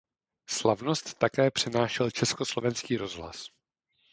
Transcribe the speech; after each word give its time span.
Slavnost 0.45 1.13
také 1.13 1.51
přenášel 1.51 2.11
československý 2.11 2.97
rozhlas. 2.97 3.45